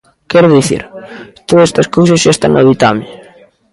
Quero 0.31 0.53
dicir: 0.57 0.81
todas 1.49 1.67
estas 1.69 1.91
cousas 1.95 2.21
xa 2.23 2.31
están 2.33 2.51
no 2.53 2.61
ditame. 2.69 3.05